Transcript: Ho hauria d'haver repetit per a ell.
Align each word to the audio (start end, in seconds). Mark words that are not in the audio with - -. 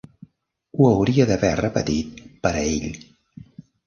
Ho 0.77 0.85
hauria 0.93 1.27
d'haver 1.31 1.51
repetit 1.59 2.23
per 2.47 2.53
a 2.55 2.65
ell. 2.71 2.97